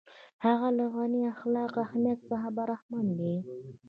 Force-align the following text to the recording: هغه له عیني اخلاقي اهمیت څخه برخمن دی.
هغه 0.45 0.67
له 0.77 0.85
عیني 0.95 1.21
اخلاقي 1.33 1.79
اهمیت 1.85 2.19
څخه 2.29 2.47
برخمن 2.57 3.05
دی. 3.19 3.35